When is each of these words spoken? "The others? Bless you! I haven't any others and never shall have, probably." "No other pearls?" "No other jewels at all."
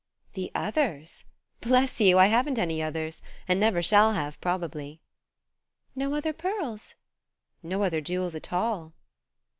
"The 0.33 0.49
others? 0.55 1.25
Bless 1.59 2.01
you! 2.01 2.17
I 2.17 2.25
haven't 2.25 2.57
any 2.57 2.81
others 2.81 3.21
and 3.47 3.59
never 3.59 3.83
shall 3.83 4.13
have, 4.13 4.41
probably." 4.41 4.99
"No 5.95 6.15
other 6.15 6.33
pearls?" 6.33 6.95
"No 7.61 7.83
other 7.83 8.01
jewels 8.01 8.33
at 8.33 8.51
all." 8.51 8.93